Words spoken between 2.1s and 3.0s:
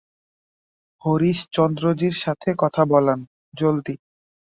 সাথে কথা